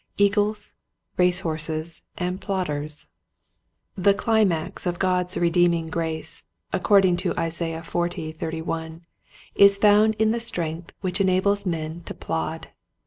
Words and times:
Eagles 0.17 0.73
y 1.15 1.21
Race 1.25 1.41
horses 1.41 2.01
and 2.17 2.41
Plodders, 2.41 3.05
The 3.95 4.15
climax 4.15 4.87
of 4.87 4.97
God's 4.97 5.37
redeeming 5.37 5.89
grace, 5.89 6.47
according 6.73 7.17
to 7.17 7.35
Isaiah 7.39 7.83
xl., 7.83 8.07
31, 8.31 9.05
is 9.53 9.77
found 9.77 10.15
in 10.15 10.31
the 10.31 10.39
strength 10.39 10.91
which 11.01 11.21
enables 11.21 11.67
men 11.67 12.01
to 12.05 12.15
plod. 12.15 12.69